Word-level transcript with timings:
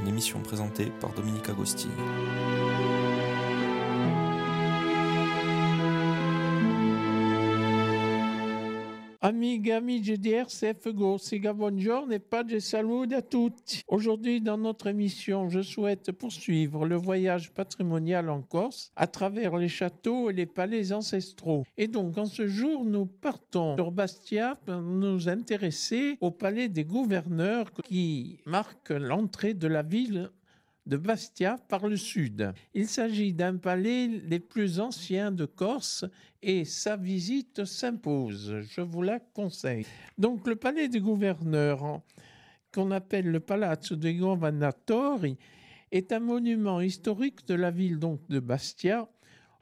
Une 0.00 0.08
émission 0.08 0.40
présentée 0.40 0.86
par 1.00 1.12
Dominique 1.12 1.48
Agostini. 1.48 1.92
Amiga, 9.28 9.76
amici 9.76 10.16
di 10.16 10.32
RCF 10.32 10.94
Go, 10.94 11.18
siga 11.18 11.52
buongiorno 11.52 12.14
e 12.14 12.18
pace 12.18 12.60
saluti 12.60 13.12
a 13.12 13.20
tutti. 13.20 13.82
Aujourd'hui, 13.88 14.40
dans 14.40 14.56
notre 14.56 14.86
émission, 14.86 15.50
je 15.50 15.60
souhaite 15.60 16.12
poursuivre 16.12 16.86
le 16.86 16.94
voyage 16.96 17.52
patrimonial 17.52 18.30
en 18.30 18.40
Corse 18.40 18.90
à 18.96 19.06
travers 19.06 19.58
les 19.58 19.68
châteaux 19.68 20.30
et 20.30 20.32
les 20.32 20.46
palais 20.46 20.94
ancestraux. 20.94 21.66
Et 21.76 21.88
donc, 21.88 22.16
en 22.16 22.24
ce 22.24 22.46
jour, 22.46 22.86
nous 22.86 23.04
partons 23.04 23.76
sur 23.76 23.90
Bastia 23.90 24.58
pour 24.64 24.80
nous 24.80 25.28
intéresser 25.28 26.16
au 26.22 26.30
palais 26.30 26.70
des 26.70 26.84
gouverneurs 26.84 27.70
qui 27.84 28.40
marque 28.46 28.88
l'entrée 28.88 29.52
de 29.52 29.68
la 29.68 29.82
ville 29.82 30.30
de 30.88 30.96
Bastia 30.96 31.58
par 31.68 31.86
le 31.86 31.96
sud. 31.96 32.52
Il 32.74 32.88
s'agit 32.88 33.34
d'un 33.34 33.56
palais 33.56 34.08
les 34.08 34.40
plus 34.40 34.80
anciens 34.80 35.30
de 35.30 35.44
Corse 35.44 36.06
et 36.42 36.64
sa 36.64 36.96
visite 36.96 37.64
s'impose. 37.64 38.62
Je 38.62 38.80
vous 38.80 39.02
la 39.02 39.20
conseille. 39.20 39.86
Donc 40.16 40.46
le 40.46 40.56
palais 40.56 40.88
des 40.88 41.00
gouverneurs, 41.00 42.00
qu'on 42.72 42.90
appelle 42.90 43.26
le 43.26 43.40
Palazzo 43.40 43.96
dei 43.96 44.14
Governatori, 44.14 45.36
est 45.90 46.12
un 46.12 46.20
monument 46.20 46.80
historique 46.80 47.46
de 47.46 47.54
la 47.54 47.70
ville 47.70 47.98
donc 47.98 48.26
de 48.28 48.40
Bastia, 48.40 49.08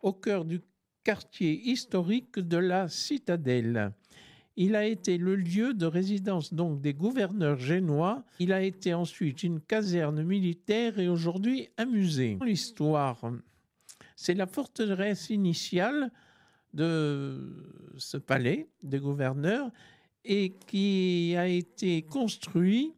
au 0.02 0.12
cœur 0.12 0.44
du 0.44 0.60
quartier 1.02 1.70
historique 1.70 2.38
de 2.38 2.56
la 2.56 2.88
citadelle. 2.88 3.92
Il 4.56 4.74
a 4.74 4.86
été 4.86 5.18
le 5.18 5.36
lieu 5.36 5.74
de 5.74 5.84
résidence 5.86 6.54
donc 6.54 6.80
des 6.80 6.94
gouverneurs 6.94 7.58
génois. 7.58 8.24
Il 8.38 8.52
a 8.52 8.62
été 8.62 8.94
ensuite 8.94 9.42
une 9.42 9.60
caserne 9.60 10.22
militaire 10.22 10.98
et 10.98 11.08
aujourd'hui 11.08 11.68
un 11.76 11.84
musée. 11.84 12.38
L'histoire, 12.42 13.20
c'est 14.16 14.34
la 14.34 14.46
forteresse 14.46 15.28
initiale 15.28 16.10
de 16.72 17.92
ce 17.98 18.16
palais 18.16 18.68
des 18.82 18.98
gouverneurs 18.98 19.70
et 20.24 20.54
qui 20.66 21.34
a 21.36 21.46
été 21.46 22.02
construit 22.02 22.94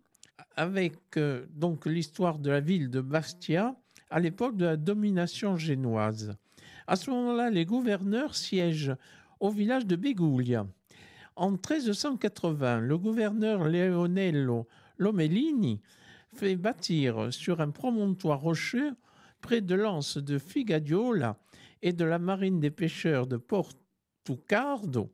avec 0.56 0.96
euh, 1.16 1.46
donc 1.54 1.86
l'histoire 1.86 2.38
de 2.38 2.50
la 2.50 2.60
ville 2.60 2.90
de 2.90 3.00
Bastia 3.00 3.76
à 4.10 4.18
l'époque 4.18 4.56
de 4.56 4.64
la 4.64 4.76
domination 4.76 5.56
génoise. 5.56 6.34
À 6.86 6.96
ce 6.96 7.10
moment-là, 7.10 7.50
les 7.50 7.66
gouverneurs 7.66 8.34
siègent 8.34 8.96
au 9.40 9.50
village 9.50 9.86
de 9.86 9.94
Beguglia. 9.94 10.66
En 11.38 11.52
1380, 11.52 12.80
le 12.80 12.98
gouverneur 12.98 13.68
Leonello 13.68 14.66
Lomellini 14.98 15.80
fait 16.34 16.56
bâtir 16.56 17.32
sur 17.32 17.60
un 17.60 17.70
promontoire 17.70 18.40
rocheux 18.40 18.96
près 19.40 19.60
de 19.60 19.76
l'anse 19.76 20.18
de 20.18 20.36
Figadiola 20.36 21.36
et 21.80 21.92
de 21.92 22.04
la 22.04 22.18
marine 22.18 22.58
des 22.58 22.72
pêcheurs 22.72 23.28
de 23.28 23.36
Portucardo 23.36 25.12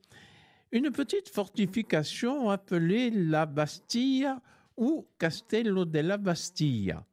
une 0.73 0.91
petite 0.91 1.29
fortification 1.29 2.49
appelée 2.49 3.11
la 3.11 3.45
Bastilla 3.45 4.41
ou 4.79 5.07
Castello 5.19 5.85
della 5.85 6.17
Bastilla. 6.17 7.05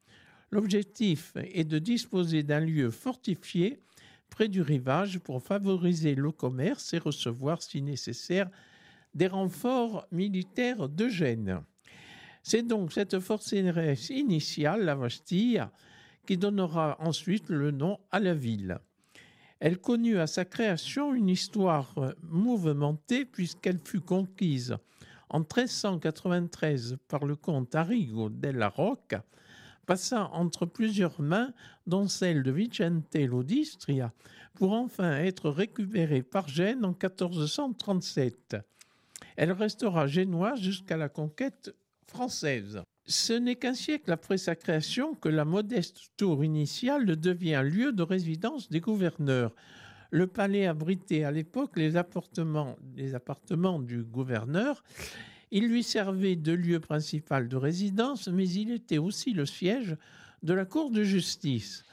L'objectif 0.51 1.33
est 1.35 1.65
de 1.65 1.79
disposer 1.79 2.43
d'un 2.43 2.61
lieu 2.61 2.89
fortifié 2.89 3.81
près 4.29 4.47
du 4.47 4.61
rivage 4.61 5.19
pour 5.19 5.43
favoriser 5.43 6.15
le 6.15 6.31
commerce 6.31 6.93
et 6.93 6.97
recevoir, 6.97 7.61
si 7.61 7.81
nécessaire, 7.81 8.49
des 9.13 9.27
renforts 9.27 10.07
militaires 10.11 10.89
de 10.89 11.07
Gênes. 11.07 11.61
C'est 12.43 12.63
donc 12.63 12.93
cette 12.93 13.19
forteresse 13.19 14.09
initiale, 14.09 14.85
la 14.85 14.95
Bastille, 14.95 15.63
qui 16.25 16.37
donnera 16.37 16.97
ensuite 16.99 17.49
le 17.49 17.71
nom 17.71 17.99
à 18.11 18.19
la 18.19 18.33
ville. 18.33 18.79
Elle 19.59 19.77
connut 19.77 20.17
à 20.17 20.27
sa 20.27 20.43
création 20.43 21.13
une 21.13 21.29
histoire 21.29 21.93
mouvementée 22.23 23.25
puisqu'elle 23.25 23.79
fut 23.83 24.01
conquise 24.01 24.75
en 25.29 25.39
1393 25.39 26.97
par 27.07 27.25
le 27.25 27.35
comte 27.35 27.75
Arrigo 27.75 28.29
della 28.29 28.69
Rocca, 28.69 29.23
passant 29.85 30.31
entre 30.33 30.65
plusieurs 30.65 31.21
mains, 31.21 31.53
dont 31.87 32.07
celle 32.07 32.43
de 32.43 32.51
Vicente 32.51 33.15
Lodistria, 33.15 34.11
pour 34.55 34.73
enfin 34.73 35.17
être 35.19 35.49
récupérée 35.49 36.23
par 36.23 36.47
Gênes 36.47 36.83
en 36.83 36.89
1437. 36.89 38.57
Elle 39.37 39.51
restera 39.51 40.07
génoise 40.07 40.61
jusqu'à 40.61 40.97
la 40.97 41.09
conquête 41.09 41.73
française. 42.07 42.81
Ce 43.05 43.33
n'est 43.33 43.55
qu'un 43.55 43.73
siècle 43.73 44.11
après 44.11 44.37
sa 44.37 44.55
création 44.55 45.15
que 45.15 45.29
la 45.29 45.45
modeste 45.45 46.11
tour 46.17 46.43
initiale 46.43 47.05
devient 47.05 47.63
lieu 47.63 47.91
de 47.91 48.03
résidence 48.03 48.69
des 48.69 48.79
gouverneurs. 48.79 49.53
Le 50.11 50.27
palais 50.27 50.67
abritait 50.67 51.23
à 51.23 51.31
l'époque 51.31 51.77
les 51.77 51.95
appartements, 51.95 52.77
les 52.95 53.15
appartements 53.15 53.79
du 53.79 54.03
gouverneur. 54.03 54.83
Il 55.51 55.67
lui 55.67 55.83
servait 55.83 56.35
de 56.35 56.51
lieu 56.51 56.79
principal 56.79 57.47
de 57.47 57.55
résidence, 57.55 58.27
mais 58.27 58.47
il 58.49 58.71
était 58.71 58.97
aussi 58.97 59.33
le 59.33 59.45
siège 59.45 59.97
de 60.43 60.53
la 60.53 60.65
cour 60.65 60.91
de 60.91 61.03
justice. 61.03 61.83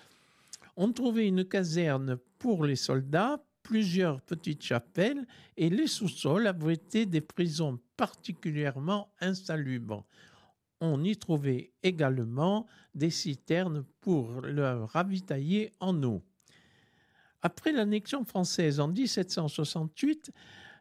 On 0.76 0.92
trouvait 0.92 1.26
une 1.26 1.44
caserne 1.44 2.18
pour 2.38 2.64
les 2.64 2.76
soldats, 2.76 3.40
plusieurs 3.68 4.22
petites 4.22 4.62
chapelles 4.62 5.26
et 5.58 5.68
les 5.68 5.88
sous-sols 5.88 6.46
abritaient 6.46 7.04
des 7.04 7.20
prisons 7.20 7.78
particulièrement 7.98 9.12
insalubres. 9.20 10.06
On 10.80 11.04
y 11.04 11.14
trouvait 11.18 11.72
également 11.82 12.66
des 12.94 13.10
citernes 13.10 13.84
pour 14.00 14.40
le 14.40 14.84
ravitailler 14.84 15.70
en 15.80 16.02
eau. 16.02 16.22
Après 17.42 17.70
l'annexion 17.70 18.24
française 18.24 18.80
en 18.80 18.88
1768, 18.88 20.30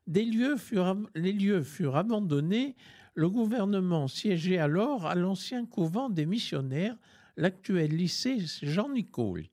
des 0.08 0.24
lieux 0.24 0.56
furent, 0.56 0.96
les 1.14 1.34
lieux 1.34 1.64
furent 1.64 1.98
abandonnés. 1.98 2.78
Le 3.16 3.30
gouvernement 3.30 4.08
siégeait 4.08 4.60
alors 4.60 5.08
à 5.08 5.16
l'ancien 5.16 5.66
couvent 5.66 6.10
des 6.10 6.26
missionnaires, 6.26 6.96
l'actuel 7.36 7.92
lycée 7.92 8.38
Jean-Nicole. 8.62 9.50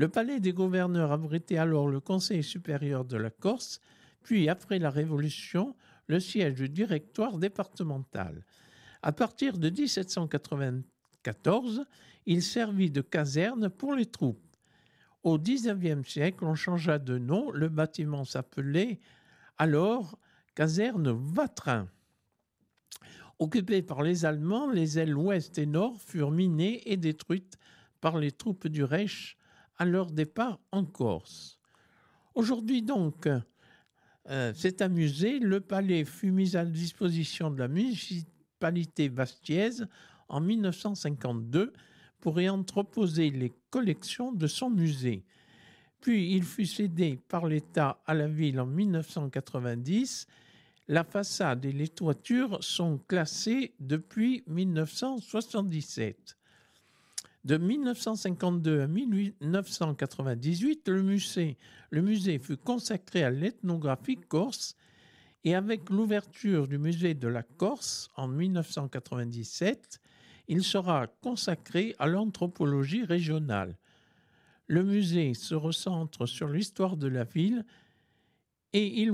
Le 0.00 0.08
palais 0.08 0.40
des 0.40 0.54
gouverneurs 0.54 1.12
abritait 1.12 1.58
alors 1.58 1.86
le 1.86 2.00
Conseil 2.00 2.42
supérieur 2.42 3.04
de 3.04 3.18
la 3.18 3.28
Corse, 3.28 3.82
puis 4.22 4.48
après 4.48 4.78
la 4.78 4.88
Révolution, 4.88 5.76
le 6.06 6.20
siège 6.20 6.54
du 6.54 6.70
directoire 6.70 7.36
départemental. 7.36 8.46
À 9.02 9.12
partir 9.12 9.58
de 9.58 9.68
1794, 9.68 11.84
il 12.24 12.42
servit 12.42 12.90
de 12.90 13.02
caserne 13.02 13.68
pour 13.68 13.94
les 13.94 14.06
troupes. 14.06 14.56
Au 15.22 15.38
XIXe 15.38 16.08
siècle, 16.08 16.46
on 16.46 16.54
changea 16.54 16.98
de 16.98 17.18
nom. 17.18 17.50
Le 17.50 17.68
bâtiment 17.68 18.24
s'appelait 18.24 19.00
alors 19.58 20.18
caserne 20.54 21.10
Vatrin. 21.10 21.90
Occupée 23.38 23.82
par 23.82 24.02
les 24.02 24.24
Allemands, 24.24 24.70
les 24.70 24.98
ailes 24.98 25.14
ouest 25.14 25.58
et 25.58 25.66
nord 25.66 26.00
furent 26.00 26.30
minées 26.30 26.90
et 26.90 26.96
détruites 26.96 27.58
par 28.00 28.16
les 28.16 28.32
troupes 28.32 28.66
du 28.66 28.82
Reich 28.82 29.36
à 29.80 29.86
leur 29.86 30.12
départ 30.12 30.60
en 30.70 30.84
Corse. 30.84 31.58
Aujourd'hui 32.34 32.82
donc, 32.82 33.26
euh, 34.28 34.52
c'est 34.54 34.82
un 34.82 34.88
musée. 34.88 35.40
Le 35.40 35.60
palais 35.60 36.04
fut 36.04 36.30
mis 36.30 36.54
à 36.54 36.66
disposition 36.66 37.50
de 37.50 37.58
la 37.58 37.66
municipalité 37.66 39.08
bastiaise 39.08 39.88
en 40.28 40.40
1952 40.42 41.72
pour 42.20 42.38
y 42.40 42.48
entreposer 42.48 43.30
les 43.30 43.52
collections 43.70 44.32
de 44.32 44.46
son 44.46 44.68
musée. 44.68 45.24
Puis 46.02 46.34
il 46.34 46.44
fut 46.44 46.66
cédé 46.66 47.18
par 47.28 47.46
l'État 47.46 48.02
à 48.06 48.12
la 48.12 48.28
ville 48.28 48.60
en 48.60 48.66
1990. 48.66 50.26
La 50.88 51.04
façade 51.04 51.64
et 51.64 51.72
les 51.72 51.88
toitures 51.88 52.62
sont 52.62 52.98
classées 53.08 53.72
depuis 53.80 54.44
1977. 54.46 56.36
De 57.44 57.56
1952 57.56 58.82
à 58.82 58.86
1998, 58.86 60.88
le 60.88 62.02
musée, 62.02 62.38
fut 62.38 62.58
consacré 62.58 63.24
à 63.24 63.30
l'ethnographie 63.30 64.18
corse 64.28 64.76
et 65.44 65.54
avec 65.54 65.88
l'ouverture 65.88 66.68
du 66.68 66.76
musée 66.76 67.14
de 67.14 67.28
la 67.28 67.42
Corse 67.42 68.10
en 68.16 68.28
1997, 68.28 69.98
il 70.48 70.62
sera 70.62 71.06
consacré 71.06 71.94
à 71.98 72.06
l'anthropologie 72.06 73.04
régionale. 73.04 73.78
Le 74.66 74.82
musée 74.82 75.32
se 75.32 75.54
recentre 75.54 76.26
sur 76.26 76.48
l'histoire 76.48 76.98
de 76.98 77.06
la 77.06 77.24
ville 77.24 77.64
et 78.72 79.02
il 79.02 79.12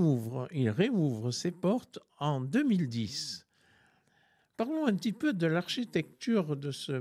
il 0.52 0.70
réouvre 0.70 1.30
ses 1.30 1.52
portes 1.52 2.00
en 2.18 2.40
2010. 2.40 3.45
Parlons 4.56 4.86
un 4.86 4.94
petit 4.94 5.12
peu 5.12 5.34
de 5.34 5.46
l'architecture 5.46 6.56
de 6.56 6.70
ce 6.70 6.98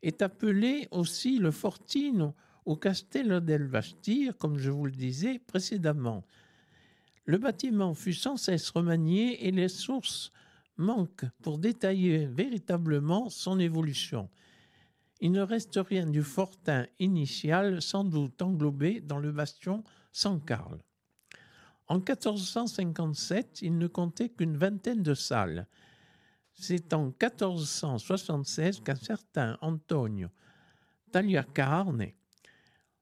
est 0.04 0.22
appelée 0.22 0.86
aussi 0.90 1.38
le 1.38 1.50
Fortino 1.50 2.34
ou 2.66 2.76
Castello 2.76 3.40
del 3.40 3.66
Bastille, 3.66 4.32
comme 4.38 4.58
je 4.58 4.70
vous 4.70 4.86
le 4.86 4.92
disais 4.92 5.38
précédemment. 5.38 6.24
Le 7.24 7.38
bâtiment 7.38 7.94
fut 7.94 8.12
sans 8.12 8.36
cesse 8.36 8.68
remanié 8.70 9.46
et 9.46 9.50
les 9.50 9.68
sources 9.68 10.30
manquent 10.76 11.26
pour 11.42 11.58
détailler 11.58 12.26
véritablement 12.26 13.30
son 13.30 13.58
évolution. 13.58 14.28
Il 15.20 15.32
ne 15.32 15.40
reste 15.40 15.78
rien 15.82 16.06
du 16.06 16.22
fortin 16.22 16.86
initial, 16.98 17.80
sans 17.80 18.04
doute 18.04 18.42
englobé 18.42 19.00
dans 19.00 19.18
le 19.18 19.32
bastion 19.32 19.84
San 20.12 20.38
Carl. 20.44 20.78
En 21.86 21.96
1457, 21.96 23.62
il 23.62 23.78
ne 23.78 23.86
comptait 23.86 24.28
qu'une 24.28 24.56
vingtaine 24.56 25.02
de 25.02 25.14
salles. 25.14 25.66
C'est 26.54 26.94
en 26.94 27.06
1476 27.06 28.80
qu'un 28.80 28.94
certain 28.94 29.58
Antonio 29.60 30.28
Tagliacarne, 31.12 32.06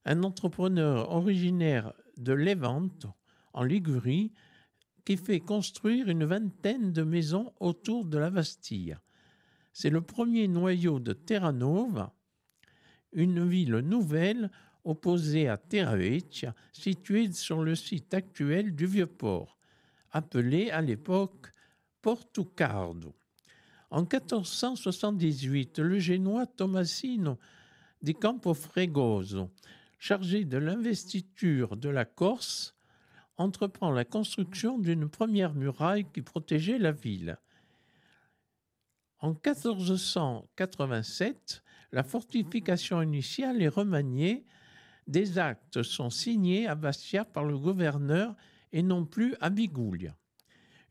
un 0.04 0.22
entrepreneur 0.22 1.10
originaire 1.10 1.92
de 2.16 2.32
Levante, 2.32 3.06
en 3.52 3.62
Ligurie, 3.62 4.32
qui 5.04 5.16
fait 5.16 5.40
construire 5.40 6.08
une 6.08 6.24
vingtaine 6.24 6.92
de 6.92 7.02
maisons 7.02 7.52
autour 7.60 8.04
de 8.04 8.18
la 8.18 8.30
Bastille. 8.30 8.96
C'est 9.72 9.90
le 9.90 10.00
premier 10.00 10.48
noyau 10.48 11.00
de 11.00 11.12
Terranova, 11.12 12.14
une 13.12 13.48
ville 13.48 13.78
nouvelle 13.78 14.50
opposée 14.84 15.48
à 15.48 15.56
Terravecchia, 15.56 16.54
située 16.72 17.32
sur 17.32 17.62
le 17.62 17.74
site 17.74 18.14
actuel 18.14 18.74
du 18.74 18.86
Vieux-Port, 18.86 19.58
appelé 20.10 20.70
à 20.70 20.80
l'époque 20.80 21.52
Portucardo. 22.00 23.14
En 23.92 24.02
1478, 24.04 25.78
le 25.78 25.98
génois 25.98 26.46
Tomasino 26.46 27.38
di 28.00 28.14
Campofregoso, 28.14 29.50
chargé 29.98 30.46
de 30.46 30.56
l'investiture 30.56 31.76
de 31.76 31.90
la 31.90 32.06
Corse, 32.06 32.74
entreprend 33.36 33.90
la 33.90 34.06
construction 34.06 34.78
d'une 34.78 35.10
première 35.10 35.52
muraille 35.52 36.06
qui 36.10 36.22
protégeait 36.22 36.78
la 36.78 36.92
ville. 36.92 37.36
En 39.18 39.32
1487, 39.32 41.62
la 41.92 42.02
fortification 42.02 43.02
initiale 43.02 43.60
est 43.60 43.68
remaniée, 43.68 44.46
des 45.06 45.38
actes 45.38 45.82
sont 45.82 46.08
signés 46.08 46.66
à 46.66 46.74
Bastia 46.74 47.26
par 47.26 47.44
le 47.44 47.58
gouverneur 47.58 48.34
et 48.72 48.82
non 48.82 49.04
plus 49.04 49.34
à 49.42 49.50
Biguglia. 49.50 50.16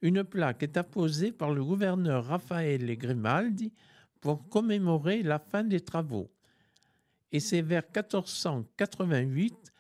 Une 0.02 0.24
plaque 0.24 0.64
est 0.64 0.78
apposée 0.78 1.32
par 1.32 1.52
le 1.52 1.64
gouverneur 1.64 2.26
Raffaele 2.26 2.98
Grimaldi 2.98 3.72
pour 4.20 4.50
commémorer 4.50 5.22
la 5.24 5.40
fin 5.40 5.64
des 5.64 5.82
travaux. 5.82 6.32
Et 7.32 7.40
c'est 7.40 7.62
vers 7.62 7.84
1488 7.84 9.74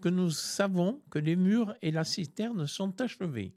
que 0.00 0.08
nous 0.08 0.30
savons 0.30 1.02
que 1.10 1.18
les 1.18 1.36
murs 1.36 1.74
et 1.82 1.90
la 1.90 2.04
citerne 2.04 2.66
sont 2.66 3.00
achevés. 3.00 3.52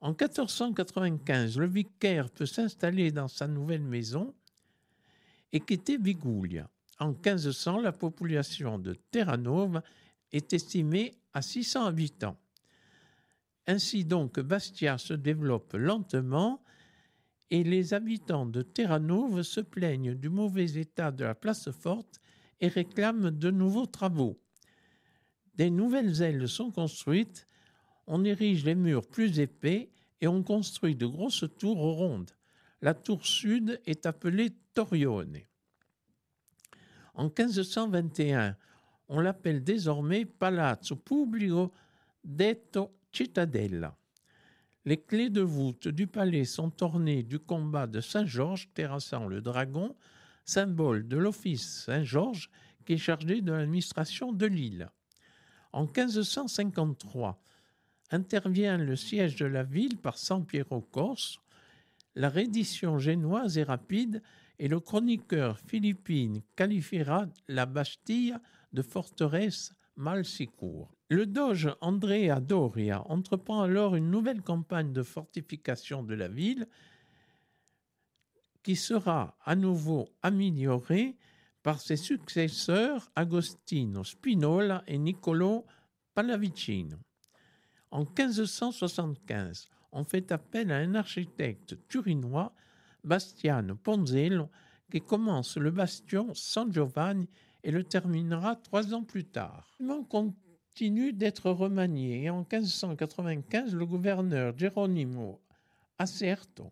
En 0.00 0.10
1495, 0.10 1.58
le 1.58 1.66
vicaire 1.66 2.30
peut 2.30 2.46
s'installer 2.46 3.10
dans 3.10 3.28
sa 3.28 3.46
nouvelle 3.46 3.82
maison 3.82 4.34
et 5.52 5.60
quitter 5.60 5.98
Viguglia. 5.98 6.68
En 6.98 7.08
1500, 7.08 7.80
la 7.80 7.92
population 7.92 8.78
de 8.78 8.94
Terranova 9.10 9.82
est 10.32 10.52
estimée 10.52 11.14
à 11.32 11.42
600 11.42 11.86
habitants. 11.86 12.36
Ainsi 13.66 14.04
donc, 14.04 14.38
Bastia 14.38 14.98
se 14.98 15.14
développe 15.14 15.74
lentement 15.74 16.62
et 17.50 17.64
les 17.64 17.94
habitants 17.94 18.46
de 18.46 18.62
Terranova 18.62 19.42
se 19.42 19.60
plaignent 19.60 20.14
du 20.14 20.28
mauvais 20.28 20.78
état 20.78 21.10
de 21.10 21.24
la 21.24 21.34
place 21.34 21.70
forte 21.70 22.20
et 22.60 22.68
réclament 22.68 23.30
de 23.30 23.50
nouveaux 23.50 23.86
travaux. 23.86 24.40
Des 25.54 25.70
nouvelles 25.70 26.22
ailes 26.22 26.48
sont 26.48 26.70
construites, 26.70 27.46
on 28.06 28.24
érige 28.24 28.64
les 28.64 28.74
murs 28.74 29.06
plus 29.06 29.40
épais 29.40 29.90
et 30.20 30.28
on 30.28 30.42
construit 30.42 30.94
de 30.94 31.06
grosses 31.06 31.44
tours 31.58 31.78
rondes. 31.78 32.30
La 32.82 32.94
tour 32.94 33.24
sud 33.26 33.80
est 33.86 34.06
appelée 34.06 34.50
Torione. 34.74 35.40
En 37.14 37.24
1521, 37.24 38.56
on 39.08 39.20
l'appelle 39.20 39.64
désormais 39.64 40.24
Palazzo 40.24 40.96
Pubblico 40.96 41.72
detto 42.22 42.92
Les 44.84 45.00
clés 45.00 45.30
de 45.30 45.40
voûte 45.40 45.88
du 45.88 46.06
palais 46.06 46.44
sont 46.44 46.82
ornées 46.82 47.22
du 47.22 47.38
combat 47.38 47.86
de 47.86 48.00
Saint-Georges 48.00 48.68
terrassant 48.74 49.26
le 49.26 49.40
dragon, 49.40 49.96
symbole 50.44 51.08
de 51.08 51.16
l'office 51.16 51.84
Saint-Georges 51.84 52.50
qui 52.84 52.94
est 52.94 52.98
chargé 52.98 53.40
de 53.40 53.52
l'administration 53.52 54.32
de 54.32 54.46
l'île. 54.46 54.90
En 55.72 55.84
1553, 55.84 57.42
intervient 58.10 58.78
le 58.78 58.96
siège 58.96 59.36
de 59.36 59.46
la 59.46 59.64
ville 59.64 59.98
par 59.98 60.18
San 60.18 60.44
Piero 60.44 60.80
Corse. 60.80 61.38
La 62.14 62.28
reddition 62.28 62.98
génoise 62.98 63.58
est 63.58 63.64
rapide 63.64 64.22
et 64.58 64.68
le 64.68 64.80
chroniqueur 64.80 65.58
philippine 65.58 66.42
qualifiera 66.54 67.26
la 67.48 67.66
Bastille 67.66 68.36
de 68.72 68.82
forteresse 68.82 69.74
mal 69.96 70.24
sicure. 70.24 70.95
Le 71.08 71.24
doge 71.24 71.68
Andrea 71.80 72.40
Doria 72.40 73.04
entreprend 73.08 73.62
alors 73.62 73.94
une 73.94 74.10
nouvelle 74.10 74.42
campagne 74.42 74.92
de 74.92 75.04
fortification 75.04 76.02
de 76.02 76.14
la 76.14 76.26
ville 76.26 76.66
qui 78.64 78.74
sera 78.74 79.36
à 79.44 79.54
nouveau 79.54 80.08
améliorée 80.22 81.16
par 81.62 81.80
ses 81.80 81.96
successeurs 81.96 83.08
Agostino 83.14 84.02
Spinola 84.02 84.82
et 84.88 84.98
Niccolo 84.98 85.64
Pallavicino. 86.12 86.96
En 87.92 88.00
1575, 88.00 89.68
on 89.92 90.02
fait 90.02 90.32
appel 90.32 90.72
à 90.72 90.78
un 90.78 90.96
architecte 90.96 91.76
turinois, 91.86 92.52
Bastiano 93.04 93.76
Ponzello, 93.76 94.48
qui 94.90 95.00
commence 95.00 95.56
le 95.56 95.70
bastion 95.70 96.34
San 96.34 96.72
Giovanni 96.72 97.28
et 97.62 97.70
le 97.70 97.84
terminera 97.84 98.56
trois 98.56 98.92
ans 98.92 99.04
plus 99.04 99.24
tard. 99.24 99.76
D'être 100.78 101.50
remanié 101.50 102.24
et 102.24 102.30
en 102.30 102.40
1595, 102.40 103.74
le 103.74 103.86
gouverneur 103.86 104.56
Geronimo 104.58 105.40
Acerto 105.98 106.70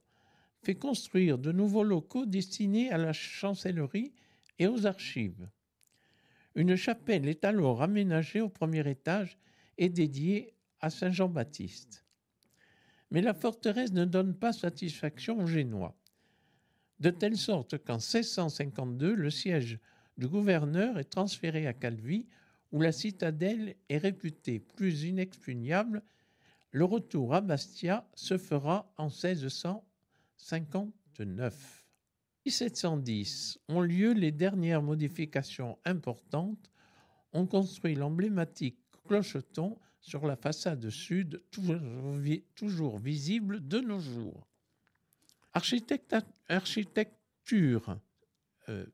fait 0.63 0.75
construire 0.75 1.39
de 1.39 1.53
nouveaux 1.53 1.85
locaux 1.85 2.27
destinés 2.27 2.91
à 2.91 2.99
la 2.99 3.15
chancellerie 3.15 4.13
et 4.59 4.67
aux 4.67 4.87
archives. 4.87 5.49
Une 6.55 6.77
chapelle 6.77 7.29
est 7.29 7.45
alors 7.45 7.83
aménagée 7.83 8.43
au 8.43 8.51
premier 8.51 8.89
étage 8.89 9.39
et 9.79 9.89
dédiée 9.89 10.53
à 10.81 10.91
Saint 10.91 11.11
Jean-Baptiste. 11.11 12.05
Mais 13.11 13.23
la 13.23 13.33
forteresse 13.33 13.93
ne 13.93 14.05
donne 14.05 14.35
pas 14.35 14.53
satisfaction 14.53 15.39
aux 15.39 15.47
Génois, 15.47 15.97
de 17.01 17.11
telle 17.11 17.39
sorte 17.39 17.79
qu'en 17.79 17.95
1652, 17.95 19.15
le 19.15 19.31
siège 19.31 19.79
du 20.19 20.29
gouverneur 20.29 20.99
est 20.99 21.11
transféré 21.11 21.67
à 21.67 21.73
Calvi, 21.73 22.27
où 22.75 22.83
la 22.83 22.93
citadelle 22.93 23.77
est 23.89 23.97
réputée 23.99 24.59
plus 24.59 25.05
inexpugnable. 25.05 26.03
Le 26.73 26.85
retour 26.85 27.33
à 27.33 27.41
Bastia 27.41 28.05
se 28.15 28.37
fera 28.37 28.93
en 28.97 29.05
1659. 29.05 31.87
1710 32.45 33.61
ont 33.69 33.81
lieu 33.81 34.13
les 34.13 34.33
dernières 34.33 34.83
modifications 34.83 35.79
importantes. 35.85 36.73
On 37.33 37.47
construit 37.47 37.95
l'emblématique 37.95 38.81
clocheton 39.07 39.79
sur 40.01 40.27
la 40.27 40.35
façade 40.35 40.91
sud, 40.91 41.45
toujours, 42.57 42.99
visible 42.99 43.69
de 43.69 43.79
nos 43.79 44.01
jours. 44.01 44.49
architecture 45.53 48.01
euh, 48.69 48.85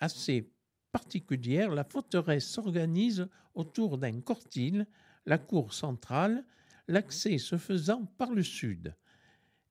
assez 0.00 0.52
particulière, 0.92 1.70
la 1.70 1.84
forteresse 1.84 2.46
s'organise 2.46 3.26
autour 3.54 3.98
d'un 3.98 4.20
cortile, 4.20 4.86
la 5.26 5.38
cour 5.38 5.72
centrale, 5.72 6.44
l'accès 6.86 7.38
se 7.38 7.56
faisant 7.56 8.04
par 8.18 8.32
le 8.32 8.42
sud. 8.42 8.94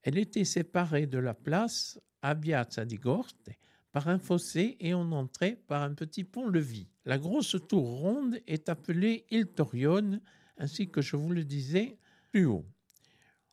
Elle 0.03 0.17
était 0.17 0.45
séparée 0.45 1.05
de 1.05 1.19
la 1.19 1.33
place 1.33 1.99
à 2.21 2.35
di 2.35 2.95
Gorte 2.95 3.49
par 3.91 4.07
un 4.07 4.19
fossé 4.19 4.77
et 4.79 4.93
on 4.93 5.11
entrait 5.11 5.59
par 5.67 5.83
un 5.83 5.93
petit 5.93 6.23
pont-levis. 6.23 6.87
La 7.05 7.17
grosse 7.17 7.55
tour 7.67 7.99
ronde 7.99 8.39
est 8.47 8.69
appelée 8.69 9.25
Il 9.29 9.47
Torione, 9.47 10.21
ainsi 10.57 10.89
que 10.89 11.01
je 11.01 11.15
vous 11.15 11.31
le 11.31 11.43
disais 11.43 11.97
plus 12.31 12.45
haut. 12.45 12.65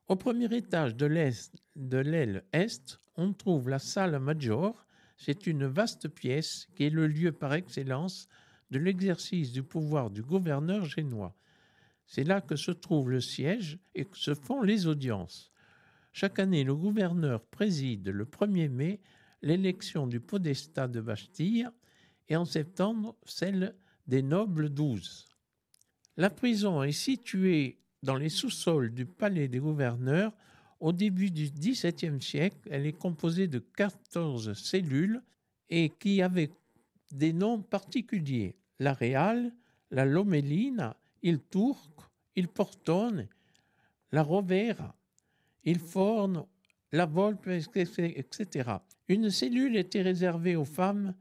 Au 0.06 0.16
premier 0.16 0.54
étage 0.56 0.96
de 0.96 1.06
l'aile 1.06 2.44
est, 2.52 3.00
on 3.16 3.32
trouve 3.32 3.68
la 3.68 3.78
salle 3.78 4.18
Major. 4.20 4.86
C'est 5.18 5.46
une 5.46 5.66
vaste 5.66 6.08
pièce 6.08 6.68
qui 6.74 6.84
est 6.84 6.90
le 6.90 7.06
lieu 7.06 7.32
par 7.32 7.52
excellence 7.52 8.28
de 8.70 8.78
l'exercice 8.78 9.52
du 9.52 9.62
pouvoir 9.62 10.10
du 10.10 10.22
gouverneur 10.22 10.84
génois. 10.84 11.36
C'est 12.06 12.24
là 12.24 12.40
que 12.40 12.56
se 12.56 12.70
trouve 12.70 13.10
le 13.10 13.20
siège 13.20 13.78
et 13.94 14.06
que 14.06 14.16
se 14.16 14.34
font 14.34 14.62
les 14.62 14.86
audiences. 14.86 15.52
Chaque 16.12 16.38
année, 16.38 16.64
le 16.64 16.74
gouverneur 16.74 17.44
préside 17.44 18.08
le 18.08 18.24
1er 18.24 18.70
mai 18.70 19.00
l'élection 19.42 20.06
du 20.06 20.20
podestat 20.20 20.88
de 20.88 21.00
Bastille 21.00 21.68
et 22.28 22.36
en 22.36 22.44
septembre 22.44 23.16
celle 23.24 23.74
des 24.06 24.22
nobles 24.22 24.70
douze. 24.70 25.26
La 26.16 26.30
prison 26.30 26.82
est 26.82 26.92
située 26.92 27.78
dans 28.02 28.16
les 28.16 28.28
sous-sols 28.28 28.92
du 28.92 29.06
palais 29.06 29.48
des 29.48 29.58
gouverneurs. 29.58 30.32
Au 30.80 30.92
début 30.92 31.30
du 31.30 31.50
XVIIe 31.50 32.22
siècle, 32.22 32.68
elle 32.70 32.86
est 32.86 32.92
composée 32.92 33.48
de 33.48 33.58
14 33.58 34.52
cellules 34.52 35.22
et 35.70 35.90
qui 35.90 36.22
avaient 36.22 36.50
des 37.10 37.32
noms 37.32 37.60
particuliers. 37.60 38.54
La 38.78 38.92
Reale, 38.92 39.52
la 39.90 40.04
Lomellina, 40.04 40.96
il 41.22 41.40
Turco, 41.40 42.04
il 42.36 42.46
Portone, 42.46 43.26
la 44.12 44.22
Rovera, 44.22 44.94
il 45.64 45.80
Forno, 45.80 46.48
la 46.92 47.06
Volpe, 47.06 47.48
etc. 47.48 48.70
Une 49.08 49.30
cellule 49.30 49.76
était 49.76 50.02
réservée 50.02 50.54
aux 50.54 50.64
femmes, 50.64 51.14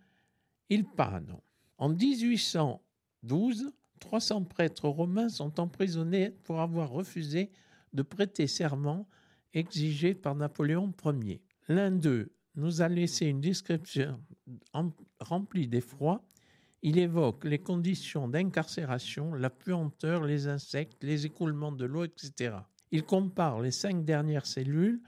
il 0.70 0.86
Pano. 0.86 1.42
En 1.80 1.90
1812, 1.90 3.72
300 4.00 4.44
prêtres 4.44 4.88
romains 4.88 5.30
sont 5.30 5.60
emprisonnés 5.60 6.32
pour 6.44 6.62
avoir 6.62 6.90
refusé 6.90 7.50
de 7.94 8.04
prêter 8.04 8.48
serment 8.48 9.08
exigé 9.54 10.14
par 10.14 10.36
Napoléon 10.36 10.94
Ier. 11.06 11.42
L'un 11.68 11.92
d'eux 11.92 12.32
nous 12.56 12.82
a 12.82 12.88
laissé 12.88 13.28
une 13.28 13.42
description 13.42 14.20
remplie 15.20 15.68
d'effroi. 15.68 16.26
Il 16.82 16.98
évoque 16.98 17.46
les 17.46 17.60
conditions 17.60 18.28
d'incarcération, 18.28 19.34
la 19.34 19.50
puanteur, 19.50 20.26
les 20.26 20.48
insectes, 20.48 21.04
les 21.04 21.26
écoulements 21.26 21.72
de 21.72 21.86
l'eau, 21.86 22.04
etc. 22.06 22.56
Il 22.92 23.04
compare 23.04 23.62
les 23.62 23.72
cinq 23.72 24.06
dernières 24.06 24.46
cellules 24.46 25.02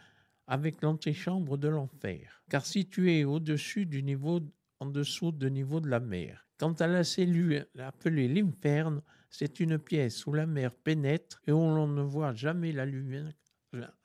avec 0.48 0.82
l'antichambre 0.82 1.58
de 1.58 1.68
l'enfer, 1.68 2.44
car 2.50 2.66
située 2.66 3.24
au-dessus 3.24 3.86
du 3.86 4.04
niveau, 4.04 4.42
en 4.80 4.88
dessous 4.88 5.32
du 5.32 5.50
niveau 5.52 5.80
de 5.80 5.88
la 5.88 6.00
mer. 6.00 6.48
Quant 6.58 6.74
à 6.74 6.88
la 6.88 7.04
cellule 7.04 7.68
appelée 7.78 8.28
l'inferne, 8.28 9.02
c'est 9.30 9.60
une 9.60 9.78
pièce 9.78 10.26
où 10.26 10.34
la 10.34 10.46
mer 10.46 10.74
pénètre 10.74 11.42
et 11.48 11.52
où 11.52 11.60
l'on 11.60 11.88
ne 11.88 12.02
voit 12.02 12.34
jamais 12.34 12.72
la 12.72 12.86
lumière 12.86 13.32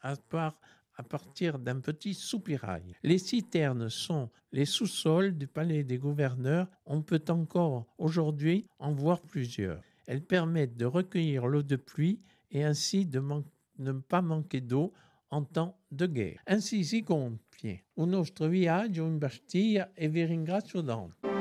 à 0.01 0.17
part 0.17 0.59
à 0.97 1.03
partir 1.03 1.59
d'un 1.59 1.81
petit 1.81 2.15
soupirail. 2.15 2.95
Les 3.03 3.19
citernes 3.19 3.89
sont 3.89 4.31
les 4.53 4.65
sous-sols 4.65 5.37
du 5.37 5.47
palais 5.47 5.83
des 5.83 5.99
gouverneurs. 5.99 6.69
On 6.87 7.03
peut 7.03 7.25
encore 7.29 7.87
aujourd'hui 7.99 8.67
en 8.79 8.93
voir 8.93 9.21
plusieurs. 9.21 9.83
Elles 10.07 10.25
permettent 10.25 10.77
de 10.77 10.85
recueillir 10.85 11.47
l'eau 11.47 11.63
de 11.63 11.77
pluie 11.77 12.21
et 12.51 12.63
ainsi 12.63 13.07
de 13.07 13.23
ne 13.79 13.93
pas 13.93 14.23
manquer 14.23 14.61
d'eau 14.61 14.93
en 15.31 15.43
temps 15.43 15.77
de 15.91 16.07
guerre. 16.07 16.41
Ainsi 16.47 16.85
si 16.85 17.03
compie 17.03 17.83
un 17.97 18.07
nostro 18.07 18.49
viaggio 18.49 19.05
in 19.05 19.19
Bastiglia 19.19 19.91
e 19.95 20.09
vi 20.09 20.25
ringrazio 20.25 20.83
tanto. 20.83 21.34